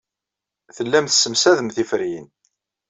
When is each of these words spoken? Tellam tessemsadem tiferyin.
Tellam 0.75 1.05
tessemsadem 1.07 1.69
tiferyin. 1.75 2.27